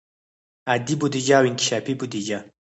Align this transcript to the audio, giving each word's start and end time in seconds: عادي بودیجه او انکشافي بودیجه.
عادي 0.69 0.95
بودیجه 0.99 1.33
او 1.39 1.43
انکشافي 1.49 1.93
بودیجه. 1.99 2.39